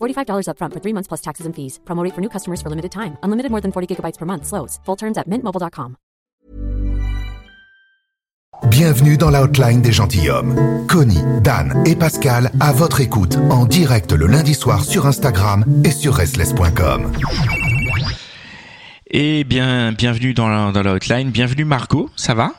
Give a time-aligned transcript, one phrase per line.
[0.00, 1.80] $45 upfront for three months plus taxes and fees.
[1.84, 3.16] Promo rate for new customers for limited time.
[3.24, 4.46] Unlimited more than 40 gigabytes per month.
[4.46, 4.78] Slows.
[4.86, 5.96] Full terms at mintmobile.com.
[8.68, 10.86] Bienvenue dans l'outline des gentilshommes.
[10.86, 15.90] Connie, Dan et Pascal à votre écoute en direct le lundi soir sur Instagram et
[15.90, 17.10] sur restless.com.
[19.10, 21.30] Et bien, bienvenue dans la, dans la hotline.
[21.30, 22.52] Bienvenue Margot, ça va?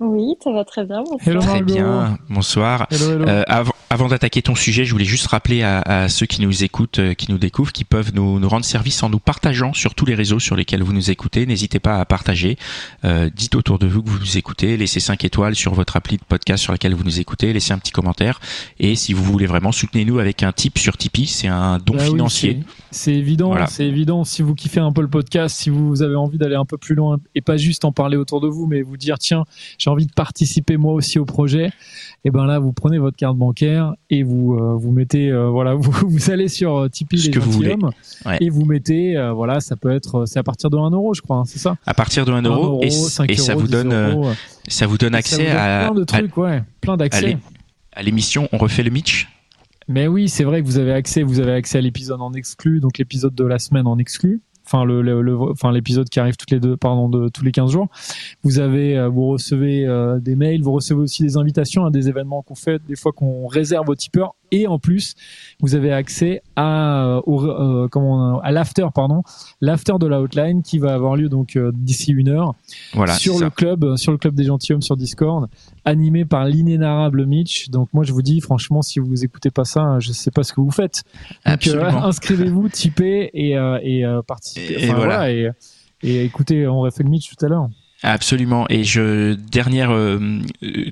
[0.00, 1.04] Oui, ça va très bien.
[1.04, 1.42] Bonsoir.
[1.42, 1.64] Très Margot.
[1.64, 2.86] bien, bonsoir.
[2.90, 3.28] Hello, hello.
[3.28, 6.64] Euh, avant avant d'attaquer ton sujet, je voulais juste rappeler à, à ceux qui nous
[6.64, 9.94] écoutent, euh, qui nous découvrent, qui peuvent nous, nous rendre service en nous partageant sur
[9.94, 11.46] tous les réseaux sur lesquels vous nous écoutez.
[11.46, 12.58] N'hésitez pas à partager.
[13.04, 14.76] Euh, dites autour de vous que vous nous écoutez.
[14.76, 17.52] Laissez 5 étoiles sur votre appli de podcast sur laquelle vous nous écoutez.
[17.52, 18.40] Laissez un petit commentaire.
[18.80, 21.26] Et si vous voulez vraiment, soutenez-nous avec un tip sur Tipeee.
[21.26, 22.58] C'est un don Bah financier.
[22.62, 23.66] c'est- c'est évident, Voilà.
[23.66, 24.24] c'est évident.
[24.24, 26.94] Si vous kiffez un peu le podcast, si vous avez envie d'aller un peu plus
[26.96, 29.44] loin et pas juste en parler autour de vous, mais vous dire tiens,
[29.78, 31.70] j'ai envie de participer moi aussi au projet,
[32.26, 35.74] et ben là vous prenez votre carte bancaire et vous euh, vous mettez euh, voilà
[35.82, 37.90] vous, vous allez sur euh, Tipeee Ce les gentilshommes
[38.24, 38.38] Ouais.
[38.40, 41.22] et vous mettez euh, voilà ça peut être c'est à partir de 1 euro je
[41.22, 41.76] crois hein, c'est ça?
[41.86, 44.30] À partir de 1 euro, et, 5 et ça euros, vous 10 donne, euros,
[44.66, 47.38] ça vous donne ça accès vous donne à, plein de à- trucs ouais plein d'accès
[47.92, 48.48] à l'émission.
[48.52, 49.28] On refait le Mitch?
[49.88, 52.80] Mais oui, c'est vrai que vous avez accès, vous avez accès à l'épisode en exclu,
[52.80, 54.42] donc l'épisode de la semaine en exclu.
[54.66, 55.00] Enfin, le,
[55.70, 57.88] l'épisode qui arrive toutes les deux, pardon, de tous les 15 jours.
[58.42, 62.08] Vous avez, euh, vous recevez euh, des mails, vous recevez aussi des invitations à des
[62.08, 64.34] événements qu'on fait, des fois qu'on réserve aux tipeurs.
[64.50, 65.14] Et en plus,
[65.60, 69.22] vous avez accès à, euh, au, euh, comment, à l'after, pardon,
[69.60, 72.54] l'after de la outline qui va avoir lieu donc euh, d'ici une heure
[72.94, 73.12] Voilà.
[73.14, 73.50] sur le ça.
[73.50, 75.48] club, sur le club des gentilshommes sur Discord,
[75.84, 77.68] animé par l'inénarrable Mitch.
[77.70, 80.52] Donc moi je vous dis franchement si vous écoutez pas ça, je sais pas ce
[80.52, 81.02] que vous faites.
[81.44, 81.66] Donc
[82.04, 84.74] inscrivez-vous, typez et euh, et euh, participez.
[84.74, 85.30] Et- et voilà.
[85.30, 85.50] et,
[86.02, 87.68] et écoutez, on refait le Mitch tout à l'heure.
[88.02, 88.66] Absolument.
[88.68, 90.42] Et je dernière euh,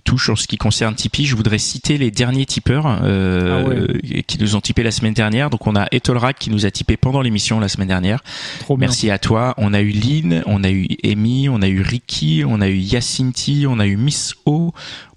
[0.04, 4.22] touche en ce qui concerne Tipeee, je voudrais citer les derniers tipeurs euh, Ah ouais.
[4.22, 5.50] qui nous ont tipé la semaine dernière.
[5.50, 8.22] Donc on a Etolrak qui nous a tipé pendant l'émission la semaine dernière.
[8.60, 8.88] Trop bien.
[8.88, 9.54] Merci à toi.
[9.58, 12.78] On a eu Lynn, on a eu Amy, on a eu Ricky, on a eu
[12.78, 14.72] Yacinti, on a eu Miss O,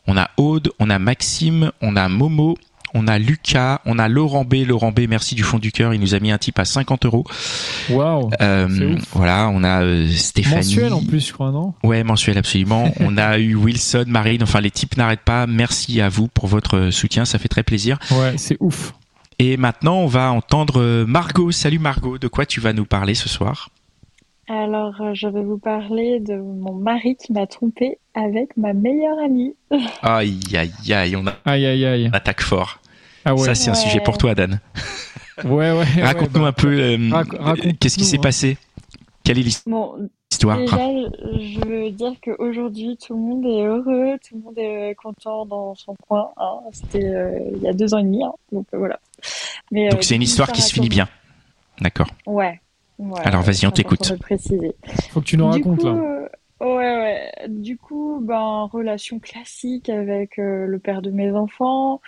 [0.08, 2.58] on a Aude, on a Maxime, on a Momo.
[2.94, 4.56] On a Lucas, on a Laurent B.
[4.66, 5.94] Laurent B, merci du fond du cœur.
[5.94, 7.25] Il nous a mis un tip à 50 euros.
[7.90, 8.30] Waouh.
[8.42, 10.56] Euh, voilà, on a euh, Stéphanie.
[10.58, 11.74] Mensuel en plus, je crois, non?
[11.84, 12.92] Ouais, mensuel absolument.
[13.00, 15.47] On a eu Wilson, Marine, enfin les types n'arrêtent pas.
[15.47, 18.00] Merci à vous pour votre soutien, ça fait très plaisir.
[18.12, 18.94] Ouais, c'est ouf.
[19.40, 21.52] Et maintenant, on va entendre euh, Margot.
[21.52, 23.70] Salut Margot, de quoi tu vas nous parler ce soir?
[24.50, 29.19] Alors, euh, je vais vous parler de mon mari qui m'a trompée avec ma meilleure
[29.19, 29.56] amie.
[30.02, 32.09] Aïe, aïe, aïe, on, a- Aïe aïe aïe.
[32.12, 32.80] on attaque fort.
[33.25, 33.41] Ah ouais.
[33.44, 34.59] Ça, c'est un sujet pour toi, Dan.
[35.44, 35.72] ouais ouais.
[35.97, 38.22] ouais, Raconte-nous bah, un peu euh, rac- raconte-nous, qu'est-ce qui s'est hein.
[38.22, 38.58] passé?
[39.25, 39.96] Quelle est Bon,
[40.31, 40.58] l'histoire?
[40.59, 45.46] déjà, je veux dire qu'aujourd'hui, tout le monde est heureux, tout le monde est content
[45.46, 46.29] dans son coin.
[46.38, 46.59] hein.
[46.72, 48.31] C'était euh, il y a deux ans et demi, hein.
[48.53, 48.97] donc euh, voilà.
[49.72, 51.08] Mais, euh, Donc c'est une histoire qui se finit raconte- bien.
[51.81, 52.08] D'accord.
[52.25, 52.62] Ouais.
[53.24, 54.13] Alors, vas-y, on t'écoute.
[55.12, 55.94] Faut que tu nous Du racontes coup, là.
[55.94, 56.30] euh,
[56.62, 57.31] ouais, ouais.
[57.47, 62.02] Du coup, ben, relation classique avec euh, le père de mes enfants.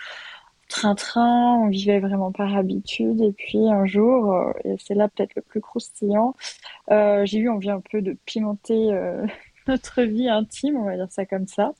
[0.68, 3.20] Train-train, on vivait vraiment par habitude.
[3.20, 6.34] Et puis un jour, euh, et c'est là peut-être le plus croustillant,
[6.90, 9.26] euh, j'ai eu envie un peu de pimenter euh,
[9.68, 11.72] notre vie intime, on va dire ça comme ça.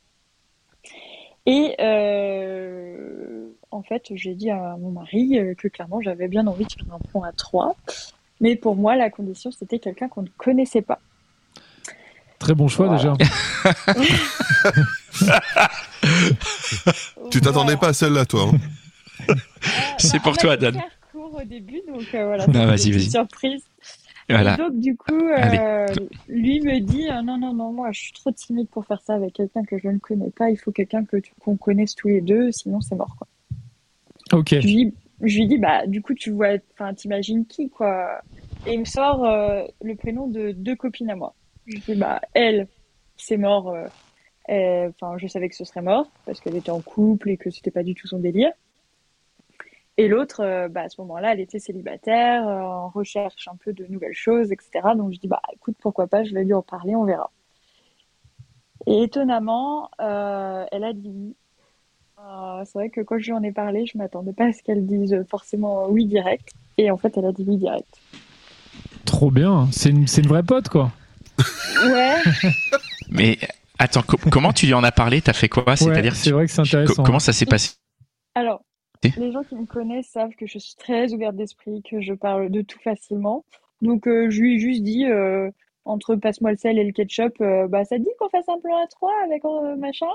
[1.47, 6.73] Et euh, en fait, j'ai dit à mon mari que clairement j'avais bien envie de
[6.73, 7.77] faire un point à trois.
[8.41, 11.01] Mais pour moi, la condition, c'était quelqu'un qu'on ne connaissait pas.
[12.39, 13.15] Très bon choix Voilà.
[13.15, 13.27] déjà.
[17.31, 18.51] Tu t'attendais pas à celle-là, toi.
[19.29, 19.35] hein
[19.99, 20.81] C'est pour toi, Dan.
[21.13, 22.47] Court au début, donc euh, voilà.
[22.47, 23.11] Non, vas-y, une vas-y.
[23.11, 23.63] Surprise.
[24.29, 24.55] Voilà.
[24.55, 25.87] Et donc du coup, euh,
[26.29, 29.15] lui me dit euh, non non non moi je suis trop timide pour faire ça
[29.15, 30.51] avec quelqu'un que je ne connais pas.
[30.51, 33.27] Il faut quelqu'un que tu- qu'on connaisse tous les deux, sinon c'est mort quoi.
[34.39, 34.55] Ok.
[34.61, 34.91] Je
[35.23, 38.21] je lui dis bah du coup tu vois, enfin t'imagines qui quoi
[38.65, 41.37] Et il me sort euh, le prénom de deux copines à moi.
[41.67, 42.69] Je dis, bah, elle,
[43.17, 43.71] c'est mort.
[43.71, 43.89] euh,
[44.91, 47.71] Enfin, je savais que ce serait mort parce qu'elle était en couple et que c'était
[47.73, 48.53] pas du tout son délire.
[49.97, 53.73] Et l'autre, euh, bah, à ce moment-là, elle était célibataire, euh, en recherche un peu
[53.73, 54.97] de nouvelles choses, etc.
[54.97, 57.33] Donc je dis, bah, écoute, pourquoi pas, je vais lui en parler, on verra.
[58.87, 61.37] Et étonnamment, elle a dit.
[62.21, 64.63] Euh, c'est vrai que quand je lui en ai parlé, je m'attendais pas à ce
[64.63, 66.51] qu'elle dise forcément oui direct.
[66.79, 67.89] Et en fait, elle a dit oui direct.
[69.05, 69.69] Trop bien.
[69.73, 70.91] C'est une, c'est une vraie pote, quoi.
[71.91, 72.15] Ouais.
[73.11, 73.39] Mais
[73.79, 75.21] attends, co- comment tu lui en as parlé?
[75.21, 75.65] T'as fait quoi?
[75.65, 77.03] Ouais, C'est-à-dire, c'est vrai que c'est co- intéressant.
[77.03, 77.73] comment ça s'est passé?
[78.35, 78.63] Alors,
[79.17, 82.51] les gens qui me connaissent savent que je suis très ouverte d'esprit, que je parle
[82.51, 83.45] de tout facilement.
[83.83, 85.51] Donc, euh, je lui ai juste dit, euh,
[85.87, 88.61] entre passe-moi le sel et le ketchup, euh, bah, ça te dit qu'on fasse un
[88.61, 90.07] plan à trois avec euh, machin?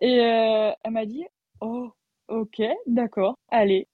[0.00, 1.24] Et euh, elle m'a dit,
[1.60, 1.90] oh,
[2.28, 3.86] ok, d'accord, allez.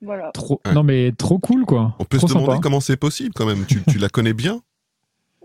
[0.00, 0.30] Voilà.
[0.34, 0.60] Trop...
[0.66, 0.72] Ouais.
[0.74, 1.94] Non, mais trop cool, quoi.
[2.00, 2.60] On peut trop se demander sympa.
[2.62, 3.64] comment c'est possible quand même.
[3.66, 4.60] Tu, tu la connais bien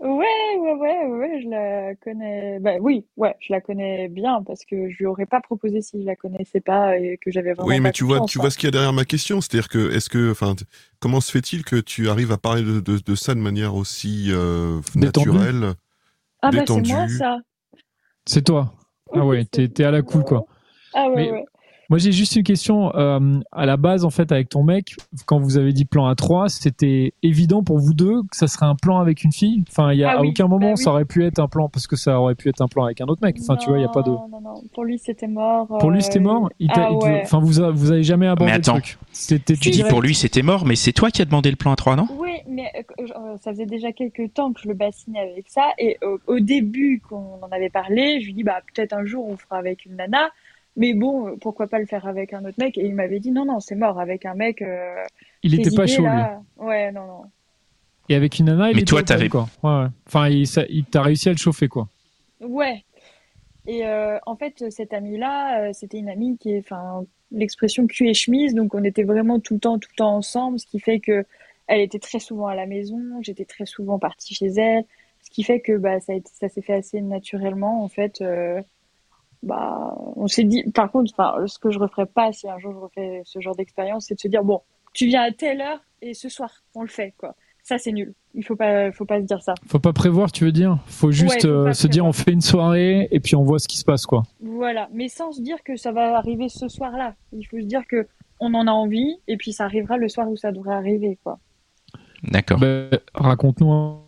[0.00, 0.26] Ouais,
[0.60, 2.58] ouais, ouais, ouais, je la connais.
[2.60, 6.00] Bah oui, ouais, je la connais bien parce que je lui aurais pas proposé si
[6.00, 8.42] je la connaissais pas et que j'avais vraiment Oui, mais pas tu vois, tu hein.
[8.42, 9.40] vois ce qu'il y a derrière ma question.
[9.40, 10.64] C'est-à-dire que, est-ce que, enfin, t-
[11.00, 14.26] comment se fait-il que tu arrives à parler de, de, de ça de manière aussi
[14.30, 15.30] euh, Détendue.
[15.30, 15.74] naturelle
[16.42, 17.38] Ah bah c'est moi ça.
[18.24, 18.72] C'est toi.
[19.12, 20.44] Ah ouais, t'es à la cool, quoi.
[20.94, 21.44] Ah ouais, Mais- ouais.
[21.90, 22.94] Moi, j'ai juste une question.
[22.96, 24.94] euh, à la base, en fait, avec ton mec,
[25.24, 28.66] quand vous avez dit plan à 3, c'était évident pour vous deux que ça serait
[28.66, 29.64] un plan avec une fille?
[29.70, 30.94] Enfin, il y a, Ah à oui, aucun moment, bah ça oui.
[30.96, 33.06] aurait pu être un plan, parce que ça aurait pu être un plan avec un
[33.06, 33.36] autre mec.
[33.40, 34.10] Enfin, tu vois, il n'y a pas de.
[34.10, 34.62] Non, non, non.
[34.74, 35.66] Pour lui, c'était mort.
[35.66, 36.50] Pour lui, c'était euh, mort?
[36.58, 37.20] Il t'a- Ah il te- ouais.
[37.24, 38.76] Enfin, vous, a- vous avez jamais abordé Mais attends.
[38.76, 38.98] le truc.
[39.12, 41.72] C'était Tu dis pour lui c'était mort, mais c'est toi qui as demandé le plan
[41.72, 42.06] à 3, non?
[42.18, 42.70] Oui, mais
[43.00, 45.62] euh, euh, ça faisait déjà quelques temps que je le bassinais avec ça.
[45.78, 49.26] Et au, au début, qu'on en avait parlé, je lui dis, bah, peut-être un jour
[49.26, 50.28] on fera avec une nana.
[50.78, 52.78] Mais bon, pourquoi pas le faire avec un autre mec?
[52.78, 54.62] Et il m'avait dit, non, non, c'est mort avec un mec.
[54.62, 54.94] euh,
[55.42, 56.08] Il était pas idées, chaud, lui.
[56.08, 56.40] là.
[56.56, 57.22] Ouais, non, non.
[58.08, 59.48] Et avec une nana, il Mais était toi, t'avais- quoi.
[59.62, 59.86] Ouais, ouais.
[60.06, 61.88] Enfin, il, ça- il t'a réussi à le chauffer, quoi.
[62.40, 62.84] Ouais.
[63.66, 68.08] Et euh, en fait, cette amie-là, euh, c'était une amie qui est, enfin, l'expression cul
[68.08, 70.80] et chemise, donc on était vraiment tout le temps, tout le temps ensemble, ce qui
[70.80, 71.26] fait que
[71.66, 74.84] elle était très souvent à la maison, j'étais très souvent partie chez elle,
[75.22, 78.22] ce qui fait que bah ça, a été- ça s'est fait assez naturellement en fait.
[78.22, 78.62] euh,
[79.42, 82.72] bah, on s'est dit, par contre, enfin, ce que je referais pas si un jour
[82.72, 84.62] je refais ce genre d'expérience, c'est de se dire bon,
[84.94, 87.34] tu viens à telle heure et ce soir on le fait quoi.
[87.62, 88.14] Ça c'est nul.
[88.34, 89.54] Il faut pas, faut pas se dire ça.
[89.66, 90.78] Faut pas prévoir, tu veux dire?
[90.86, 93.58] Faut juste Ouais, faut euh, se dire, on fait une soirée et puis on voit
[93.58, 94.22] ce qui se passe, quoi.
[94.40, 97.14] Voilà, mais sans se dire que ça va arriver ce soir-là.
[97.32, 98.06] Il faut se dire que
[98.40, 101.38] on en a envie et puis ça arrivera le soir où ça devrait arriver, quoi.
[102.22, 102.58] D'accord.
[102.58, 104.02] Ben, Raconte-nous un-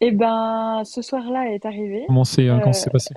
[0.00, 2.04] Et ben, ce soir-là est arrivé.
[2.06, 3.14] comment c'est euh, Euh, comment c'est passé?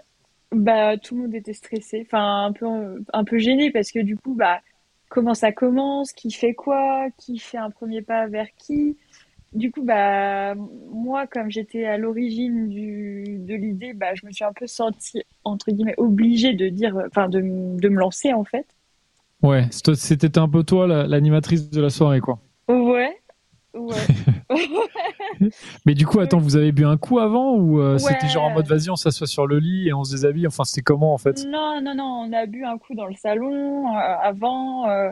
[0.53, 2.65] Bah, tout le monde était stressé, enfin un peu
[3.13, 4.61] un peu gêné parce que du coup, bah,
[5.09, 8.97] comment ça commence, qui fait quoi, qui fait un premier pas vers qui?
[9.53, 14.43] Du coup, bah, moi, comme j'étais à l'origine du, de l'idée, bah, je me suis
[14.43, 18.65] un peu sentie, entre guillemets, obligée de dire, enfin, de, de me lancer, en fait.
[19.43, 22.39] Ouais, c'était un peu toi la- l'animatrice de la soirée, quoi.
[22.67, 23.15] Ouais,
[23.75, 24.07] ouais.
[25.85, 28.51] Mais du coup, attends, vous avez bu un coup avant ou euh, c'était genre en
[28.51, 31.17] mode vas-y, on s'assoit sur le lit et on se déshabille Enfin, c'était comment en
[31.17, 31.45] fait?
[31.47, 33.91] Non, non, non, on a bu un coup dans le salon euh,
[34.21, 34.87] avant.
[34.89, 35.11] euh,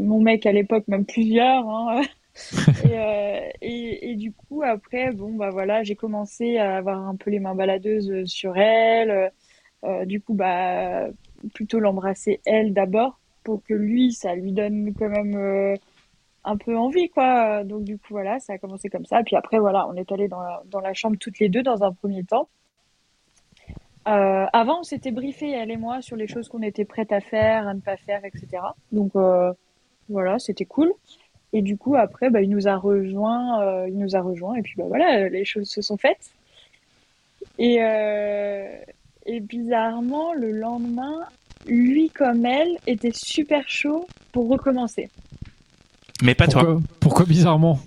[0.00, 1.68] mon mec à l'époque, même plusieurs.
[1.68, 2.02] hein.
[2.84, 7.30] et, et, et du coup, après, bon, bah voilà, j'ai commencé à avoir un peu
[7.30, 9.30] les mains baladeuses sur elle.
[10.06, 11.06] Du coup, bah,
[11.52, 15.76] plutôt l'embrasser elle d'abord pour que lui, ça lui donne quand même
[16.44, 17.64] un peu envie, quoi.
[17.64, 19.22] Donc, du coup, voilà, ça a commencé comme ça.
[19.22, 22.24] Puis après, voilà, on est allé dans la, chambre toutes les deux dans un premier
[22.24, 22.48] temps.
[24.06, 27.20] Euh, avant, on s'était briefé, elle et moi, sur les choses qu'on était prêtes à
[27.20, 28.62] faire, à ne pas faire, etc.
[28.92, 29.52] Donc, euh,
[30.10, 30.92] voilà, c'était cool.
[31.54, 34.62] Et du coup, après, bah, il nous a rejoint, euh, il nous a rejoint, et
[34.62, 36.32] puis bah voilà, les choses se sont faites.
[37.58, 37.80] Et
[39.40, 41.20] bizarrement, le lendemain,
[41.66, 45.08] lui comme elle était super chaud pour recommencer.
[46.24, 46.80] Mais pas toi.
[47.00, 47.78] pourquoi, bizarrement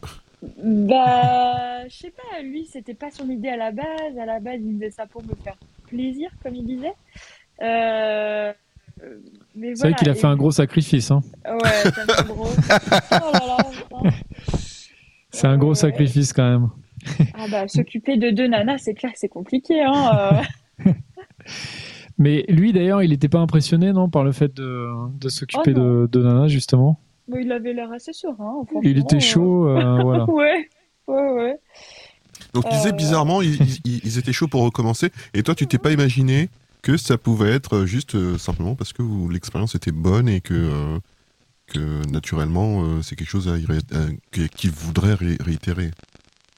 [0.63, 4.17] Bah, je sais pas, lui, c'était pas son idée à la base.
[4.22, 5.56] À la base, il faisait ça pour me faire
[5.88, 6.94] plaisir, comme il disait.
[7.62, 8.53] Euh,
[9.03, 9.17] euh,
[9.56, 9.94] mais C'est vrai voilà.
[9.96, 11.12] qu'il a Et fait un gros sacrifice.
[11.12, 11.22] Hein.
[11.46, 12.48] Ouais, c'est un gros.
[13.12, 14.10] Oh là là, putain.
[15.32, 15.75] C'est un gros Ouais.
[15.75, 16.70] sacrifice quand même.
[17.36, 20.44] Ah bah, s'occuper de deux nanas, c'est clair que c'est compliqué, hein.
[20.86, 20.91] euh.
[22.17, 24.88] Mais lui d'ailleurs, il n'était pas impressionné non par le fait de,
[25.20, 27.00] de s'occuper Oh, de, de Nana justement?
[27.36, 28.81] Il avait l'air assez serein, franchement.
[28.84, 30.25] Il était chaud, euh, voilà.
[30.29, 30.69] Ouais,
[31.07, 31.60] ouais, ouais.
[32.53, 33.55] Donc tu disais Euh, bizarrement, ils,
[33.86, 36.50] ils- ils étaient chauds pour recommencer, et toi tu t'es pas imaginé
[36.81, 41.00] que ça pouvait être juste euh, simplement parce que l'expérience était bonne et que euh,
[41.67, 43.57] que naturellement, euh, c'est quelque chose à,
[44.55, 45.91] qu'il voudrait réitérer.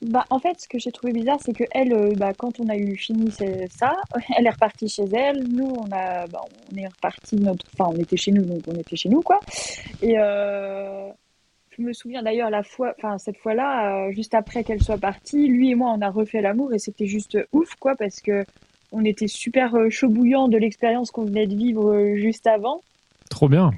[0.02, 2.70] Bah, en fait, ce que j'ai trouvé bizarre, c'est que elle, euh, bah, quand on
[2.70, 3.96] a eu fini ça,
[4.38, 5.46] elle est repartie chez elle.
[5.50, 6.42] Nous, on a, bah,
[6.72, 9.40] on est reparti notre, enfin, on était chez nous, donc on était chez nous, quoi.
[10.02, 11.10] Et euh,
[11.72, 15.48] je me souviens d'ailleurs la fois, enfin cette fois-là, euh, juste après qu'elle soit partie,
[15.48, 18.46] lui et moi, on a refait l'amour et c'était juste ouf, quoi, parce que
[18.92, 22.82] on était super chaud bouillant de l'expérience qu'on venait de vivre juste avant.
[23.30, 23.72] Trop bien.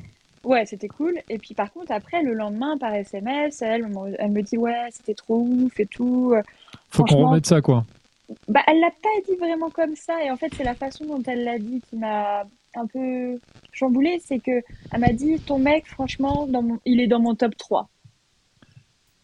[0.44, 1.20] Ouais, c'était cool.
[1.30, 5.14] Et puis par contre, après, le lendemain, par SMS, elle, elle me dit ouais, c'était
[5.14, 6.34] trop ouf et tout.
[6.90, 7.86] Faut qu'on remette ça, quoi.
[8.48, 10.24] Bah, elle l'a pas dit vraiment comme ça.
[10.24, 12.44] Et en fait, c'est la façon dont elle l'a dit qui m'a
[12.76, 13.40] un peu
[13.72, 14.22] chamboulée.
[14.24, 16.80] C'est que elle m'a dit ton mec, franchement, dans mon...
[16.86, 17.90] il est dans mon top 3.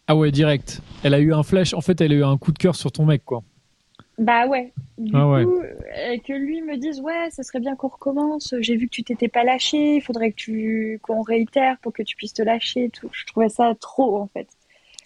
[0.06, 0.80] Ah ouais, direct.
[1.02, 1.74] Elle a eu un flash.
[1.74, 3.42] En fait, elle a eu un coup de cœur sur ton mec, quoi.
[4.18, 4.72] Bah ouais.
[4.98, 8.52] Du ah coup, euh, que lui me dise ouais, ça serait bien qu'on recommence.
[8.60, 9.96] J'ai vu que tu t'étais pas lâché.
[9.96, 12.90] Il faudrait que tu qu'on réitère pour que tu puisses te lâcher.
[12.90, 13.08] Tout.
[13.12, 14.48] Je trouvais ça trop en fait.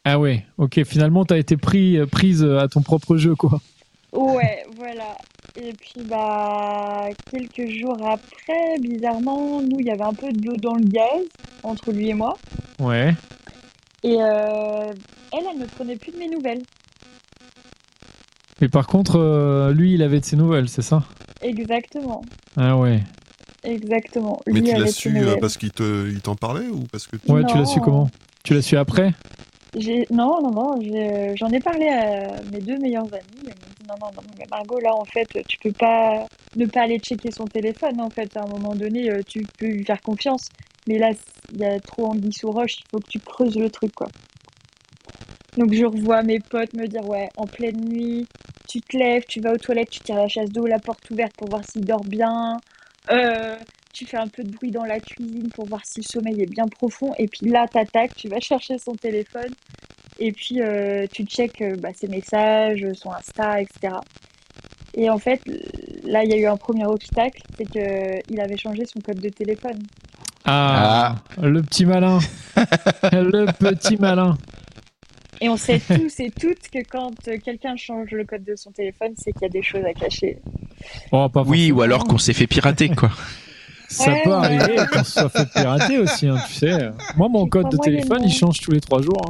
[0.04, 0.44] Ah ouais.
[0.56, 0.82] Ok.
[0.84, 3.60] Finalement, t'as été pris euh, prise à ton propre jeu quoi.
[4.12, 5.16] Ouais, voilà.
[5.56, 10.56] Et puis bah quelques jours après, bizarrement, nous il y avait un peu de l'eau
[10.56, 11.22] dans le gaz
[11.62, 12.38] entre lui et moi.
[12.78, 13.14] Ouais.
[14.02, 14.92] Et euh,
[15.32, 16.62] elle, elle ne prenait plus de mes nouvelles.
[18.62, 21.02] Mais par contre, euh, lui, il avait de ses nouvelles, c'est ça?
[21.42, 22.22] Exactement.
[22.56, 23.00] Ah ouais.
[23.64, 24.40] Exactement.
[24.46, 27.58] Mais tu l'as su euh, parce qu'il il t'en parlait ou parce que Ouais, tu
[27.58, 28.08] l'as su comment?
[28.44, 29.14] Tu l'as su après?
[30.10, 30.80] Non, non, non.
[31.34, 33.22] J'en ai, parlé à mes deux meilleurs amis.
[33.42, 36.66] Ils m'ont dit non, non, non, mais Margot, là, en fait, tu peux pas ne
[36.66, 38.00] pas aller checker son téléphone.
[38.00, 40.48] En fait, à un moment donné, euh, tu peux lui faire confiance.
[40.86, 41.10] Mais là,
[41.52, 42.76] il y a trop anguille sous roche.
[42.78, 44.06] Il faut que tu creuses le truc, quoi.
[45.58, 48.26] Donc je revois mes potes me dire ouais, en pleine nuit,
[48.72, 51.34] tu te lèves, tu vas aux toilettes, tu tires la chasse d'eau, la porte ouverte
[51.36, 52.58] pour voir s'il dort bien.
[53.10, 53.56] Euh,
[53.92, 56.50] tu fais un peu de bruit dans la cuisine pour voir si le sommeil est
[56.50, 57.12] bien profond.
[57.18, 59.50] Et puis là, t'attaques, tu vas chercher son téléphone.
[60.18, 63.96] Et puis euh, tu checkes euh, bah, ses messages, son Insta, etc.
[64.94, 65.42] Et en fait,
[66.04, 69.28] là, il y a eu un premier obstacle, c'est qu'il avait changé son code de
[69.28, 69.82] téléphone.
[70.46, 71.46] Ah, ah.
[71.46, 72.20] le petit malin.
[73.12, 74.38] le petit malin.
[75.42, 77.10] Et on sait tous et toutes que quand
[77.44, 80.38] quelqu'un change le code de son téléphone, c'est qu'il y a des choses à cacher.
[81.10, 83.10] Oh, oui, ou alors qu'on s'est fait pirater, quoi.
[83.88, 86.92] Ça peut arriver qu'on se soit fait pirater aussi, hein, tu sais.
[87.16, 89.20] Moi, mon code de téléphone, il change tous les trois jours.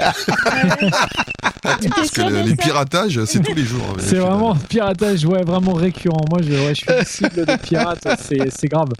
[0.00, 0.12] Hein.
[1.62, 3.96] Parce que les piratages, c'est tous les jours.
[3.98, 6.24] C'est vraiment piratage, ouais, vraiment récurrent.
[6.30, 8.90] Moi, je, ouais, je suis cible de pirates, c'est grave.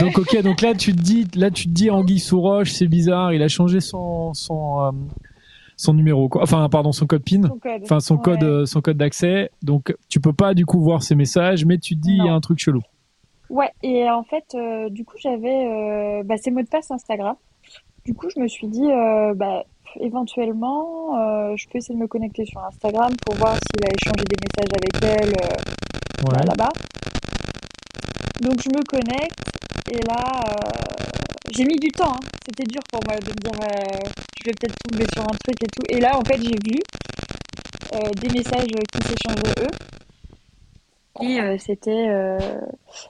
[0.00, 2.86] Donc ok, donc là tu te dis, là tu te dis Anguille sous roche, c'est
[2.86, 4.90] bizarre, il a changé son son euh,
[5.76, 6.42] son numéro, quoi.
[6.42, 7.42] enfin pardon son code PIN,
[7.82, 9.50] enfin son code euh, son code d'accès.
[9.62, 12.28] Donc tu peux pas du coup voir ses messages, mais tu te dis il y
[12.28, 12.80] a un truc chelou.
[13.50, 17.36] Ouais, et en fait euh, du coup j'avais bah, ses mots de passe Instagram.
[18.04, 18.88] Du coup je me suis dit
[19.36, 19.64] bah
[20.00, 24.36] éventuellement je peux essayer de me connecter sur Instagram pour voir s'il a échangé des
[24.44, 25.32] messages avec elle
[26.24, 26.70] bah, là-bas.
[28.40, 29.48] Donc je me connecte
[29.90, 30.70] et là, euh,
[31.50, 32.12] j'ai mis du temps.
[32.12, 32.28] Hein.
[32.46, 35.62] C'était dur pour moi de me dire, euh, je vais peut-être tomber sur un truc
[35.62, 35.82] et tout.
[35.88, 36.78] Et là, en fait, j'ai vu
[37.94, 39.70] euh, des messages qui s'échangeaient eux.
[41.20, 42.06] Et c'était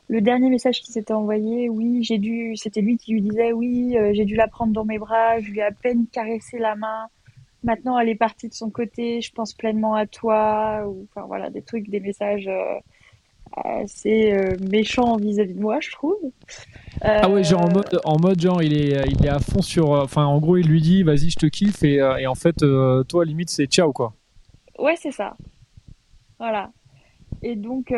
[0.09, 1.69] le dernier message qui s'était envoyé.
[1.69, 2.57] Oui, j'ai dû.
[2.57, 5.39] C'était lui qui lui disait oui, j'ai dû la prendre dans mes bras.
[5.41, 7.09] Je lui ai à peine caressé la main.
[7.65, 9.21] Maintenant, elle est partie de son côté.
[9.21, 10.91] Je pense pleinement à toi.
[11.05, 12.49] Enfin voilà, des trucs, des messages
[13.57, 16.17] assez euh, méchant vis-à-vis de moi, je trouve.
[17.01, 19.95] Ah ouais, genre en mode, en mode genre il est, il est à fond sur,
[19.95, 22.35] euh, enfin en gros il lui dit vas-y je te kiffe et, euh, et en
[22.35, 22.65] fait
[23.09, 24.15] toi limite c'est ciao quoi.
[24.79, 25.37] Ouais c'est ça.
[26.39, 26.71] Voilà.
[27.43, 27.93] Et donc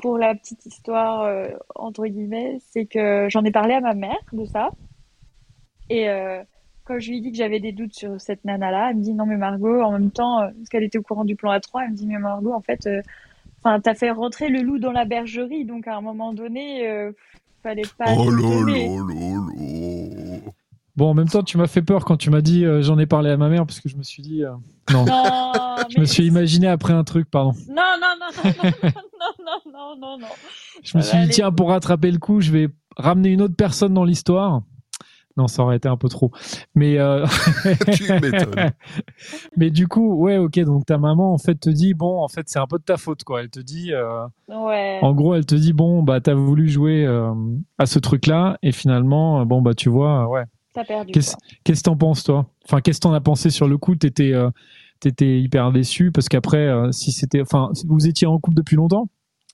[0.00, 1.28] pour la petite histoire
[1.74, 4.70] entre guillemets, c'est que j'en ai parlé à ma mère de ça
[5.90, 6.06] et
[6.84, 9.02] quand je lui ai dit que j'avais des doutes sur cette nana là, elle me
[9.02, 11.82] dit non mais Margot en même temps parce qu'elle était au courant du plan A3,
[11.84, 12.88] elle me dit mais Margot en fait
[13.62, 17.12] Enfin, t'as fait rentrer le loup dans la bergerie, donc à un moment donné, euh,
[17.62, 18.14] fallait pas.
[18.16, 18.30] Oh
[20.96, 23.04] Bon, en même temps, tu m'as fait peur quand tu m'as dit euh, j'en ai
[23.04, 24.52] parlé à ma mère parce que je me suis dit euh,
[24.92, 25.04] non.
[25.94, 27.52] je me suis imaginé après un truc, pardon.
[27.68, 28.90] Non, non, non, non, non,
[29.44, 30.28] non, non, non, non.
[30.82, 33.92] Je me suis dit tiens pour rattraper le coup, je vais ramener une autre personne
[33.92, 34.62] dans l'histoire.
[35.36, 36.30] Non, ça aurait été un peu trop.
[36.74, 37.26] Mais euh...
[39.56, 40.58] Mais du coup, ouais, ok.
[40.60, 42.96] Donc ta maman en fait te dit bon, en fait c'est un peu de ta
[42.96, 43.42] faute quoi.
[43.42, 44.26] Elle te dit, euh...
[44.48, 44.98] ouais.
[45.02, 47.32] en gros, elle te dit bon, bah t'as voulu jouer euh,
[47.78, 50.44] à ce truc-là et finalement, bon bah tu vois, ouais.
[50.72, 51.12] T'as perdu.
[51.12, 52.46] Qu'est-ce que t'en penses toi?
[52.64, 53.94] Enfin, qu'est-ce que t'en as pensé sur le coup?
[53.94, 54.50] T'étais euh,
[55.00, 59.08] t'étais hyper déçu parce qu'après, si c'était, enfin, vous étiez en couple depuis longtemps?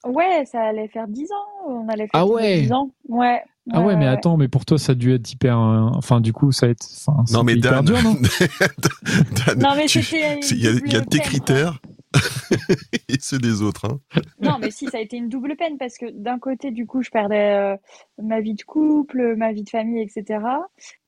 [0.04, 1.68] Ouais, ça allait faire 10 ans.
[1.68, 2.90] On allait faire Ah ouais 10 ans.
[3.08, 3.40] Ouais.
[3.72, 4.10] Ah ouais, mais ouais.
[4.10, 5.56] attends, mais pour toi, ça a dû être hyper.
[5.58, 6.84] euh, Enfin, du coup, ça a été.
[7.06, 8.14] Enfin, Non, mais Dan, dur, non
[9.46, 11.78] Dan, Non, mais c'était il y a, il y a tes peine, critères
[13.08, 13.86] et ceux des autres.
[13.86, 14.20] Hein.
[14.40, 17.02] Non, mais si, ça a été une double peine parce que d'un côté, du coup,
[17.02, 17.76] je perdais euh,
[18.20, 20.40] ma vie de couple, ma vie de famille, etc.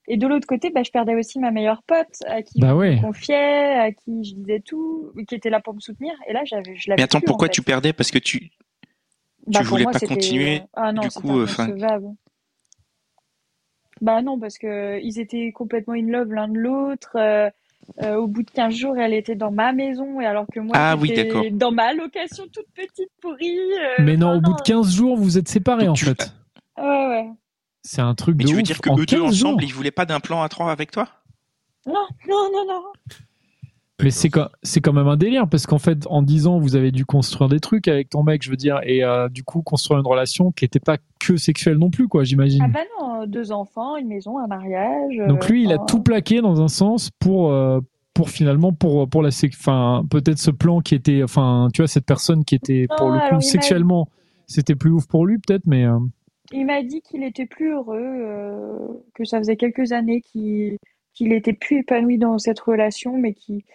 [0.07, 2.73] Et de l'autre côté, bah, je perdais aussi ma meilleure pote à qui Bah je
[2.75, 2.95] ouais.
[2.97, 6.13] me confiais, à qui je disais tout, qui était là pour me soutenir.
[6.29, 7.53] Et là, j'avais, je l'avais Mais attends, plus, en pourquoi fait.
[7.53, 7.91] tu perdais?
[7.91, 8.51] Parce que tu.
[9.47, 12.07] Bah, pour voulais moi, pas continuer, Ah non, du coup, euh, enfin- inconcevable.
[14.01, 17.11] Bah non, parce que ils étaient complètement in love l'un de l'autre.
[17.15, 17.49] euh,
[18.01, 20.73] euh, au bout de 15 jours, elle était dans ma maison, et alors que moi,
[20.75, 21.43] Ah oui, j'étais d'accord.
[21.51, 23.59] dans ma location toute petite pourrie.
[23.59, 26.33] euh, Mais non, au bout de 15 jours, vous êtes séparés, Donc en tu- fait.
[26.79, 27.29] Ouais, ouais.
[27.83, 28.65] C'est un truc Mais de tu veux ouf.
[28.65, 29.49] dire que En eux deux 15 jours.
[29.49, 31.07] ensemble, ils voulaient pas d'un plan à trois avec toi?
[31.85, 32.83] Non, non, non, non.
[34.03, 36.75] Mais c'est quand, c'est quand même un délire parce qu'en fait, en 10 ans, vous
[36.75, 39.61] avez dû construire des trucs avec ton mec, je veux dire, et euh, du coup,
[39.61, 42.61] construire une relation qui n'était pas que sexuelle non plus, quoi, j'imagine.
[42.65, 45.15] Ah bah non, deux enfants, une maison, un mariage.
[45.29, 47.79] Donc euh, lui, il a tout plaqué dans un sens pour, euh,
[48.13, 52.05] pour finalement, pour, pour la, enfin, peut-être ce plan qui était, enfin, tu vois, cette
[52.05, 54.09] personne qui était, pour Non, le coup, sexuellement,
[54.45, 55.85] c'était plus ouf pour lui, peut-être, mais.
[55.85, 55.97] euh,
[56.51, 58.77] Il m'a dit qu'il était plus heureux, euh,
[59.13, 60.77] que ça faisait quelques années qu'il
[61.15, 63.65] qu'il était plus épanoui dans cette relation, mais qui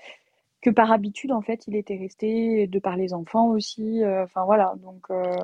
[0.62, 4.02] que par habitude, en fait, il était resté de par les enfants aussi.
[4.04, 5.34] euh, Enfin voilà, donc euh,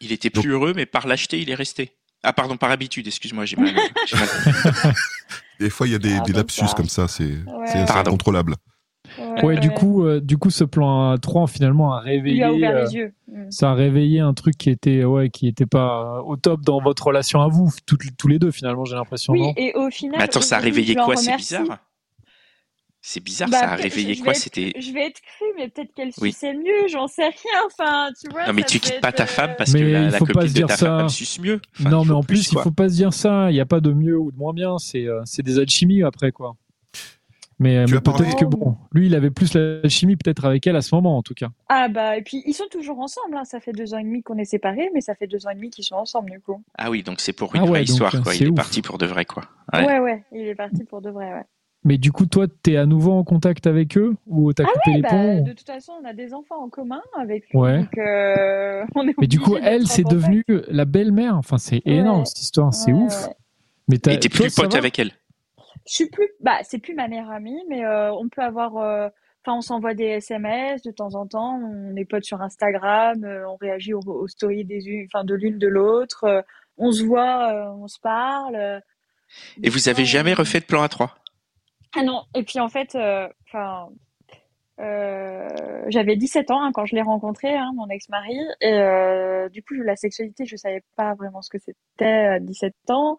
[0.00, 1.90] Il était plus heureux, mais par lâcheté, il est resté.
[2.22, 3.74] Ah, pardon, par habitude, excuse-moi, j'ai mal.
[5.60, 6.74] Des fois, il y a des, Ah, des lapsus ça.
[6.74, 7.90] comme ça, c'est Ouais.
[7.90, 8.54] incontrôlable.
[9.42, 12.76] Ouais, du coup, euh, du coup, ce plan 3 finalement a il réveillé, a ouvert
[12.76, 13.12] euh, les yeux.
[13.28, 13.50] Mm.
[13.50, 16.80] ça a réveillé un truc qui était, ouais, qui était pas euh, au top dans
[16.80, 19.32] votre relation à vous, tous les deux finalement, j'ai l'impression.
[19.32, 19.52] Oui, non?
[19.56, 21.16] et au final, Mais attends, ça a réveillé quoi?
[21.16, 21.78] C'est bizarre.
[23.02, 24.34] C'est bizarre, Bah, ça a réveillé quoi?
[24.34, 24.72] C'était.
[24.78, 26.32] Je vais être crue, mais peut-être qu'elle Oui.
[26.32, 27.60] suçait mieux, j'en sais rien.
[27.66, 28.46] Enfin, tu vois.
[28.46, 30.40] Non, mais tu quittes pas ta euh, femme parce Mais que la, il la copine
[30.42, 30.86] se de dire ta ça.
[30.98, 31.62] femme suce mieux.
[31.80, 32.62] Enfin, non, il mais en plus, il quoi.
[32.62, 33.50] faut pas se dire ça.
[33.50, 34.76] Il n'y a pas de mieux ou de moins bien.
[34.76, 36.56] C'est euh, c'est des alchimies après, quoi.
[37.62, 41.18] Mais, peut-être que bon, lui, il avait plus l'alchimie peut-être avec elle à ce moment,
[41.18, 41.48] en tout cas.
[41.68, 43.36] Ah bah et puis ils sont toujours ensemble.
[43.36, 43.44] Hein.
[43.44, 45.54] Ça fait deux ans et demi qu'on est séparés, mais ça fait deux ans et
[45.54, 46.62] demi qu'ils sont ensemble du coup.
[46.78, 48.34] Ah oui, donc c'est pour Ah une ouais, vraie donc, histoire, quoi.
[48.34, 49.44] Il est parti pour de vrai, quoi.
[49.74, 49.84] Ouais.
[49.86, 51.26] Ouais ouais, il est parti pour de vrai.
[51.34, 51.42] Ouais.
[51.84, 55.02] Mais du coup, toi, t'es à nouveau en contact avec eux ou t'as coupé les
[55.02, 55.42] Bah, ponts?
[55.42, 57.78] de toute façon, on a des enfants en commun avec lui, Ouais.
[57.80, 60.22] donc euh, on est Mais du coup, elle, c'est contact.
[60.22, 61.36] devenu la belle-mère.
[61.36, 62.24] Enfin, c'est énorme Ouais.
[62.26, 62.72] cette histoire.
[62.72, 63.26] C'est Ouais, ouf.
[63.26, 63.34] ouais.
[63.88, 65.12] Mais t'as- Et t'es plus pote avec elle.
[65.90, 69.08] Je suis plus, bah c'est plus ma meilleure amie, mais euh, on peut avoir, euh,
[69.42, 73.44] enfin on s'envoie des SMS de temps en temps, on est potes sur Instagram, euh,
[73.48, 76.44] on réagit aux, aux stories des enfin de l'une de l'autre,
[76.76, 78.80] on se voit, on se parle.
[79.64, 81.16] Et vous avez jamais refait de plan à trois?
[81.96, 82.96] Ah non, et puis en fait,
[83.48, 83.88] enfin,
[84.80, 85.48] euh,
[85.88, 89.74] j'avais 17 ans hein, quand je l'ai rencontré, hein, mon ex-mari, et euh, du coup,
[89.74, 93.18] la sexualité, je savais pas vraiment ce que c'était à 17 ans.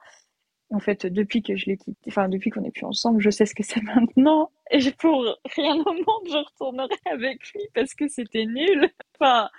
[0.71, 3.45] En fait, depuis que je l'ai quitté, enfin, depuis qu'on n'est plus ensemble, je sais
[3.45, 4.51] ce que c'est maintenant.
[4.71, 5.23] Et pour
[5.57, 8.89] rien au monde, je retournerai avec lui parce que c'était nul.
[9.19, 9.49] Enfin,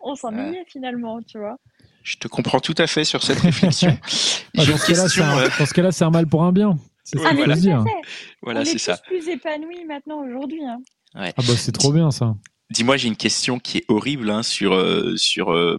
[0.00, 1.56] on s'ennuyait finalement, tu vois.
[2.04, 3.96] Je te comprends tout à fait sur cette réflexion.
[4.58, 5.24] Ah, dans ce cas-là, c'est question.
[5.24, 6.76] un, euh, dans ce cas-là, c'est un mal pour un bien.
[7.04, 7.84] C'est Ouais, ça Ah, voilà.
[8.42, 8.98] Voilà, c'est ça.
[9.06, 10.62] plus épanouis maintenant aujourd'hui.
[10.62, 10.78] Hein.
[11.14, 11.32] Ouais.
[11.38, 12.34] Ah bah c'est trop bien ça.
[12.70, 15.78] Dis-moi, j'ai une question qui est horrible hein, sur euh, sur euh,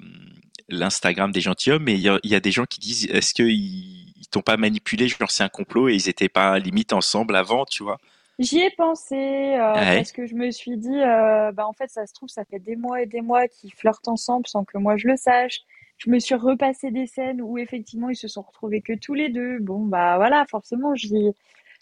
[0.69, 4.02] l'Instagram des gentilshommes, mais il y, y a des gens qui disent est-ce qu'ils ils
[4.33, 7.83] t'ont pas manipulé, genre c'est un complot et ils étaient pas limite ensemble avant, tu
[7.83, 7.97] vois
[8.39, 9.95] J'y ai pensé euh, Ouais.
[9.97, 12.57] parce que je me suis dit, euh, bah en fait, ça se trouve, ça fait
[12.59, 15.59] des mois et des mois qu'ils flirtent ensemble sans que moi je le sache.
[15.99, 19.29] Je me suis repassé des scènes où effectivement ils se sont retrouvés que tous les
[19.29, 19.59] deux.
[19.59, 21.13] Bon, bah voilà, forcément, j'y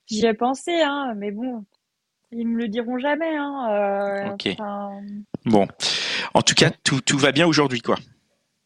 [0.08, 1.64] j'y ai pensé, hein, mais bon,
[2.34, 3.68] ils me le diront jamais, hein.
[3.72, 4.50] euh, Ok.
[5.46, 5.68] Bon,
[6.34, 7.96] en tout cas, tout, tout va bien aujourd'hui, quoi.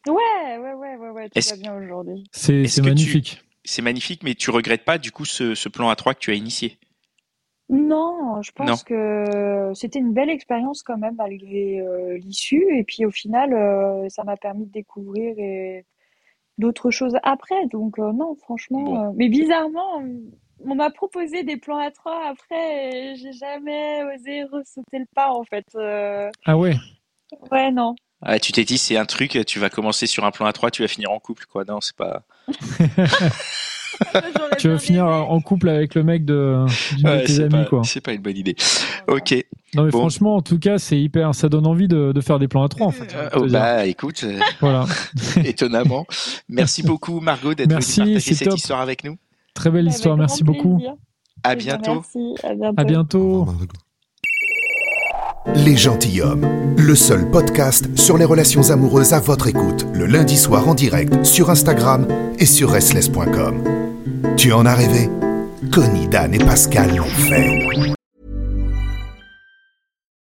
[0.08, 2.24] ouais, ouais, ouais, ouais, ouais, tout va bien aujourd'hui.
[2.32, 3.42] C'est tu- magnifique.
[3.66, 6.30] C'est magnifique, mais tu regrettes pas du coup ce, ce plan à trois que tu
[6.30, 6.78] as initié?
[7.68, 8.76] Non, je pense Non.
[8.86, 12.64] que c'était une belle expérience quand même malgré euh, l'issue.
[12.78, 15.84] Et puis au final, euh, ça m'a permis de découvrir et-
[16.58, 17.66] d'autres choses après.
[17.66, 18.82] Donc euh, non, franchement.
[18.82, 19.08] Bon.
[19.08, 20.00] euh, mais bizarrement,
[20.64, 25.32] on m'a proposé des plans à trois après et j'ai jamais osé ressauter le pas
[25.32, 25.66] en fait.
[25.74, 26.76] Euh, Ah ouais?
[27.50, 27.96] ouais, non.
[28.22, 30.70] Ah, Tu t'es dit c'est un truc, tu vas commencer sur un plan à trois,
[30.70, 31.64] tu vas finir en couple, quoi.
[31.66, 32.22] Non, c'est pas.
[34.58, 36.66] Tu vas finir en couple avec le mec de
[37.02, 37.82] Ouais, tes c'est amis pas, quoi.
[37.84, 38.54] c'est pas une bonne idée.
[39.08, 39.32] Ok.
[39.74, 40.00] Non mais Bon.
[40.00, 42.68] franchement en tout cas c'est hyper ça donne envie de, de faire des plans à
[42.68, 43.08] trois en fait.
[43.10, 43.52] j'ai envie de te Oh, dire.
[43.58, 44.84] bah écoute, euh, Voilà.
[45.44, 46.06] étonnemment.
[46.50, 48.58] Merci beaucoup Margot d'être venue partager c'est cette top.
[48.58, 49.16] histoire avec nous.
[49.54, 50.82] Très belle Avec histoire, merci beaucoup.
[51.42, 51.94] À bien, bientôt.
[51.94, 52.76] Merci, à bientôt.
[52.78, 53.46] À Au bientôt.
[55.54, 60.68] Les Gentilshommes, le seul podcast sur les relations amoureuses à votre écoute, le lundi soir
[60.68, 62.06] en direct sur Instagram
[62.38, 63.62] et sur restless.com.
[64.36, 65.08] Tu en as rêvé?
[65.72, 67.95] Connie, Dan et Pascal l'ont fait.